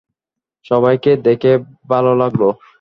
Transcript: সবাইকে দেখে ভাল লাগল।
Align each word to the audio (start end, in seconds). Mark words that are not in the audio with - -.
সবাইকে 0.65 1.11
দেখে 1.27 1.51
ভাল 1.89 2.05
লাগল। 2.21 2.41